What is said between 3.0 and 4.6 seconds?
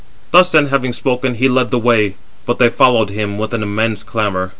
him with an immense clamour.